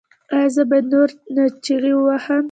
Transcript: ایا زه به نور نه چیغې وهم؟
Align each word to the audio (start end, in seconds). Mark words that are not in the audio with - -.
ایا 0.35 0.49
زه 0.55 0.63
به 0.69 0.77
نور 0.91 1.09
نه 1.35 1.43
چیغې 1.65 1.93
وهم؟ 1.95 2.39